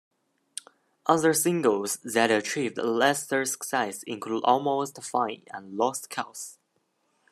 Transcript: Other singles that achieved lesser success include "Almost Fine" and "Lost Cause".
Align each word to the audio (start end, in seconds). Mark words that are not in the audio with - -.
Other 1.05 1.31
singles 1.31 1.97
that 2.03 2.31
achieved 2.31 2.79
lesser 2.79 3.45
success 3.45 4.01
include 4.01 4.43
"Almost 4.45 4.97
Fine" 5.03 5.43
and 5.53 5.77
"Lost 5.77 6.09
Cause". 6.09 6.57